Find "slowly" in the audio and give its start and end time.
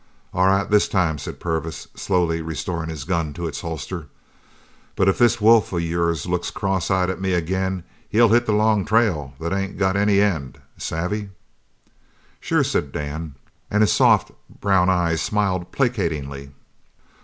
1.93-2.41